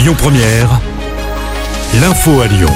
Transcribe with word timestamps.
Lyon 0.00 0.14
Première, 0.16 0.80
l'info 2.00 2.40
à 2.40 2.46
Lyon. 2.46 2.72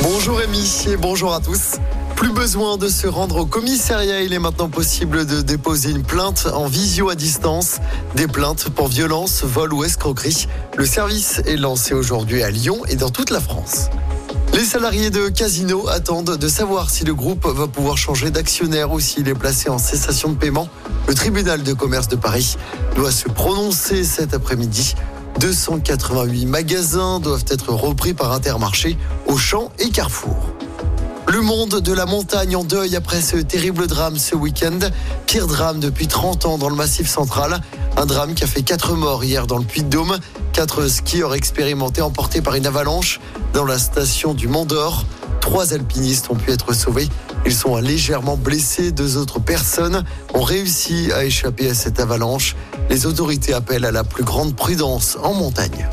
Bonjour 0.00 0.38
Rémi 0.38 0.86
et 0.88 0.96
bonjour 0.96 1.34
à 1.34 1.40
tous. 1.40 1.72
Plus 2.14 2.32
besoin 2.32 2.78
de 2.78 2.88
se 2.88 3.06
rendre 3.06 3.40
au 3.40 3.44
commissariat, 3.44 4.22
il 4.22 4.32
est 4.32 4.38
maintenant 4.38 4.70
possible 4.70 5.26
de 5.26 5.42
déposer 5.42 5.90
une 5.90 6.02
plainte 6.04 6.48
en 6.54 6.64
visio 6.64 7.10
à 7.10 7.14
distance. 7.14 7.80
Des 8.14 8.28
plaintes 8.28 8.70
pour 8.70 8.88
violence, 8.88 9.44
vol 9.44 9.74
ou 9.74 9.84
escroquerie. 9.84 10.48
Le 10.78 10.86
service 10.86 11.42
est 11.44 11.58
lancé 11.58 11.92
aujourd'hui 11.92 12.42
à 12.42 12.48
Lyon 12.48 12.80
et 12.88 12.96
dans 12.96 13.10
toute 13.10 13.28
la 13.28 13.40
France. 13.40 13.90
Les 14.54 14.64
salariés 14.64 15.10
de 15.10 15.28
Casino 15.28 15.86
attendent 15.88 16.38
de 16.38 16.48
savoir 16.48 16.88
si 16.88 17.04
le 17.04 17.14
groupe 17.14 17.46
va 17.46 17.66
pouvoir 17.66 17.98
changer 17.98 18.30
d'actionnaire 18.30 18.90
ou 18.90 19.00
s'il 19.00 19.28
est 19.28 19.34
placé 19.34 19.68
en 19.68 19.76
cessation 19.76 20.30
de 20.30 20.38
paiement. 20.38 20.70
Le 21.06 21.14
tribunal 21.14 21.62
de 21.62 21.74
commerce 21.74 22.08
de 22.08 22.16
Paris 22.16 22.56
doit 22.94 23.12
se 23.12 23.28
prononcer 23.28 24.02
cet 24.02 24.32
après-midi. 24.32 24.94
288 25.38 26.46
magasins 26.46 27.20
doivent 27.20 27.44
être 27.48 27.72
repris 27.72 28.14
par 28.14 28.32
Intermarché, 28.32 28.96
Auchan 29.26 29.70
et 29.78 29.90
Carrefour. 29.90 30.50
Le 31.28 31.40
monde 31.40 31.80
de 31.80 31.92
la 31.92 32.06
montagne 32.06 32.56
en 32.56 32.64
deuil 32.64 32.96
après 32.96 33.20
ce 33.20 33.36
terrible 33.36 33.86
drame 33.86 34.16
ce 34.16 34.34
week-end. 34.34 34.78
Pire 35.26 35.46
drame 35.46 35.80
depuis 35.80 36.06
30 36.06 36.46
ans 36.46 36.56
dans 36.56 36.68
le 36.68 36.76
massif 36.76 37.08
central. 37.08 37.60
Un 37.96 38.06
drame 38.06 38.34
qui 38.34 38.44
a 38.44 38.46
fait 38.46 38.62
4 38.62 38.94
morts 38.94 39.24
hier 39.24 39.46
dans 39.46 39.58
le 39.58 39.64
Puy-de-Dôme. 39.64 40.18
Quatre 40.52 40.86
skieurs 40.86 41.34
expérimentés 41.34 42.00
emportés 42.00 42.40
par 42.40 42.54
une 42.54 42.66
avalanche 42.66 43.20
dans 43.52 43.64
la 43.64 43.78
station 43.78 44.34
du 44.34 44.48
Mont 44.48 44.64
d'Or. 44.64 45.04
Trois 45.46 45.72
alpinistes 45.74 46.28
ont 46.28 46.34
pu 46.34 46.50
être 46.50 46.72
sauvés. 46.72 47.08
Ils 47.46 47.54
sont 47.54 47.76
légèrement 47.76 48.36
blessés. 48.36 48.90
Deux 48.90 49.16
autres 49.16 49.38
personnes 49.38 50.02
ont 50.34 50.42
réussi 50.42 51.12
à 51.12 51.24
échapper 51.24 51.70
à 51.70 51.74
cette 51.74 52.00
avalanche. 52.00 52.56
Les 52.90 53.06
autorités 53.06 53.54
appellent 53.54 53.84
à 53.84 53.92
la 53.92 54.02
plus 54.02 54.24
grande 54.24 54.56
prudence 54.56 55.16
en 55.22 55.34
montagne. 55.34 55.88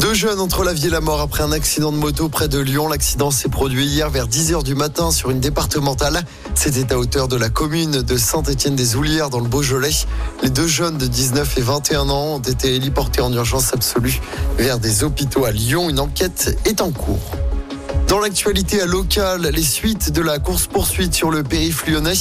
Deux 0.00 0.12
jeunes 0.12 0.40
entre 0.40 0.62
la 0.62 0.74
vie 0.74 0.88
et 0.88 0.90
la 0.90 1.00
mort 1.00 1.20
après 1.20 1.42
un 1.42 1.52
accident 1.52 1.90
de 1.90 1.96
moto 1.96 2.28
près 2.28 2.48
de 2.48 2.58
Lyon. 2.58 2.86
L'accident 2.86 3.30
s'est 3.30 3.48
produit 3.48 3.86
hier 3.86 4.10
vers 4.10 4.28
10h 4.28 4.62
du 4.62 4.74
matin 4.74 5.10
sur 5.10 5.30
une 5.30 5.40
départementale. 5.40 6.22
C'était 6.54 6.92
à 6.92 6.98
hauteur 6.98 7.28
de 7.28 7.36
la 7.36 7.48
commune 7.48 8.02
de 8.02 8.16
Saint-Étienne-des-Oulières 8.18 9.30
dans 9.30 9.40
le 9.40 9.48
Beaujolais. 9.48 9.90
Les 10.42 10.50
deux 10.50 10.66
jeunes 10.66 10.98
de 10.98 11.06
19 11.06 11.58
et 11.58 11.62
21 11.62 12.10
ans 12.10 12.34
ont 12.34 12.40
été 12.40 12.74
héliportés 12.74 13.22
en 13.22 13.32
urgence 13.32 13.72
absolue 13.72 14.20
vers 14.58 14.78
des 14.78 15.02
hôpitaux 15.02 15.46
à 15.46 15.50
Lyon. 15.50 15.88
Une 15.88 15.98
enquête 15.98 16.58
est 16.66 16.82
en 16.82 16.90
cours. 16.90 17.30
Dans 18.08 18.20
l'actualité 18.20 18.86
locale, 18.86 19.50
les 19.52 19.62
suites 19.62 20.12
de 20.12 20.22
la 20.22 20.38
course-poursuite 20.38 21.12
sur 21.12 21.32
le 21.32 21.42
périph' 21.42 21.86
lyonnais. 21.88 22.12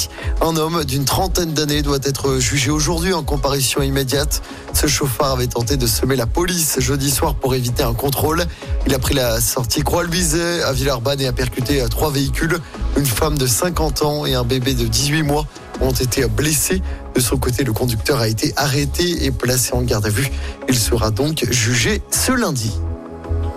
Un 0.42 0.56
homme 0.56 0.84
d'une 0.84 1.06
trentaine 1.06 1.54
d'années 1.54 1.84
doit 1.84 2.00
être 2.04 2.40
jugé 2.40 2.72
aujourd'hui 2.72 3.14
en 3.14 3.24
comparution 3.24 3.84
immédiate. 3.84 4.42
Ce 4.74 4.88
chauffeur 4.88 5.28
avait 5.28 5.46
tenté 5.46 5.78
de 5.78 5.86
semer 5.86 6.16
la 6.16 6.26
police 6.26 6.80
jeudi 6.80 7.12
soir 7.12 7.36
pour 7.36 7.54
éviter 7.54 7.84
un 7.84 7.94
contrôle. 7.94 8.46
Il 8.88 8.96
a 8.96 9.00
pris 9.00 9.14
la 9.14 9.40
sortie 9.40 9.84
Croix-Luiset 9.84 10.64
à 10.64 10.74
Villeurbanne 10.74 11.22
et 11.22 11.28
a 11.28 11.34
percuté 11.34 11.86
trois 11.88 12.10
véhicules. 12.10 12.58
Une 12.98 13.06
femme 13.06 13.38
de 13.38 13.46
50 13.46 14.02
ans 14.02 14.26
et 14.26 14.34
un 14.34 14.44
bébé 14.44 14.74
de 14.74 14.88
18 14.88 15.22
mois 15.22 15.46
ont 15.82 15.92
été 15.92 16.26
blessés. 16.26 16.82
De 17.14 17.20
son 17.20 17.38
côté, 17.38 17.64
le 17.64 17.74
conducteur 17.74 18.20
a 18.20 18.28
été 18.28 18.54
arrêté 18.56 19.26
et 19.26 19.32
placé 19.32 19.74
en 19.74 19.84
garde 19.84 20.08
à 20.08 20.10
vue. 20.10 20.32
Il 20.68 20.80
sera 20.80 21.12
donc 21.12 21.46
jugé 21.52 22.02
ce 22.10 22.32
lundi. 22.32 22.74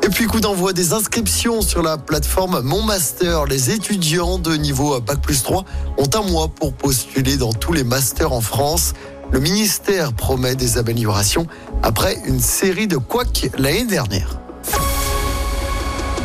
Et 0.08 0.10
puis 0.10 0.24
coup 0.24 0.40
d'envoi 0.40 0.72
des 0.72 0.94
inscriptions 0.94 1.60
sur 1.60 1.82
la 1.82 1.98
plateforme 1.98 2.62
Mon 2.62 2.82
Master. 2.82 3.44
Les 3.44 3.70
étudiants 3.70 4.38
de 4.38 4.54
niveau 4.54 4.98
Bac 5.00 5.20
plus 5.20 5.42
3 5.42 5.66
ont 5.98 6.08
un 6.14 6.22
mois 6.22 6.48
pour 6.48 6.72
postuler 6.72 7.36
dans 7.36 7.52
tous 7.52 7.74
les 7.74 7.84
masters 7.84 8.32
en 8.32 8.40
France. 8.40 8.94
Le 9.32 9.38
ministère 9.38 10.14
promet 10.14 10.54
des 10.54 10.78
améliorations 10.78 11.46
après 11.82 12.16
une 12.24 12.40
série 12.40 12.86
de 12.86 12.96
couacs 12.96 13.50
l'année 13.58 13.84
dernière. 13.84 14.40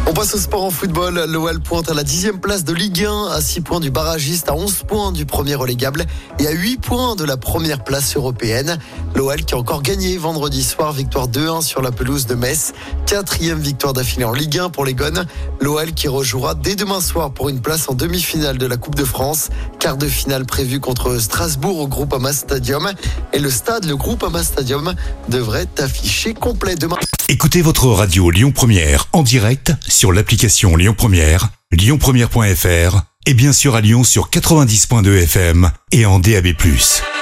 On 0.06 0.14
passe 0.14 0.36
au 0.36 0.38
sport 0.38 0.64
en 0.64 0.70
football. 0.70 1.26
L'OL 1.28 1.60
pointe 1.60 1.90
à 1.90 1.94
la 1.94 2.04
dixième 2.04 2.40
place 2.40 2.64
de 2.64 2.74
Ligue 2.74 3.06
1, 3.06 3.32
à 3.32 3.42
6 3.42 3.62
points 3.62 3.80
du 3.80 3.90
barragiste, 3.90 4.50
à 4.50 4.54
11 4.54 4.84
points 4.88 5.12
du 5.12 5.26
premier 5.26 5.56
relégable 5.56 6.06
et 6.40 6.48
à 6.48 6.52
8 6.52 6.78
points 6.78 7.16
de 7.16 7.24
la 7.24 7.36
première 7.36 7.84
place 7.84 8.16
européenne. 8.16 8.78
L'OL 9.16 9.44
qui 9.46 9.54
a 9.54 9.58
encore 9.58 9.84
gagné 9.84 10.18
vendredi 10.18 10.64
soir, 10.64 10.92
victoire 10.92 11.28
2-1 11.28 11.62
sur 11.62 11.82
la 11.82 11.92
pelouse 11.92 12.26
de 12.26 12.36
Metz. 12.36 12.74
Quatrième 13.06 13.60
victoire 13.60 13.94
d'affilée 13.94 14.26
en 14.26 14.34
Ligue 14.34 14.58
1 14.58 14.70
pour 14.70 14.86
les 14.86 14.94
Gones. 14.94 15.26
L'OL 15.62 15.94
qui 15.94 16.08
rejouera 16.08 16.56
dès 16.56 16.76
demain 16.76 17.00
soir 17.00 17.32
pour 17.32 17.50
une 17.50 17.62
place 17.62 17.88
en 17.90 17.94
demi-finale 17.94 18.58
de 18.58 18.66
la 18.66 18.78
Coupe 18.78 18.96
de 18.96 19.06
France. 19.06 19.50
Quart 19.80 19.98
de 19.98 20.08
finale 20.08 20.46
prévu 20.46 20.80
contre 20.80 21.20
Strasbourg 21.20 21.80
au 21.80 21.88
Groupama 21.88 22.34
Stadium. 22.34 22.92
Et 23.34 23.40
le 23.40 23.50
stade, 23.50 23.86
le 23.86 23.96
Groupama 23.96 24.44
Stadium, 24.44 24.94
devrait 25.30 25.68
afficher 25.78 26.34
complet 26.34 26.76
demain. 26.76 26.98
Écoutez 27.30 27.62
votre 27.62 27.88
radio 27.88 28.32
Lyon 28.32 28.52
Première 28.52 29.08
en 29.14 29.24
direct 29.24 29.74
sur 29.88 30.12
l'application 30.12 30.76
Lyon 30.76 30.96
Première, 30.98 31.50
lyonpremière.fr 31.72 33.02
et 33.26 33.34
bien 33.34 33.54
sûr 33.54 33.76
à 33.76 33.82
Lyon 33.82 34.04
sur 34.04 34.30
90.2 34.30 35.24
FM 35.24 35.72
et 35.92 36.06
en 36.06 36.20
DAB+. 36.20 36.48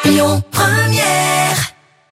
Lyon 0.06 0.44
Première 0.52 1.41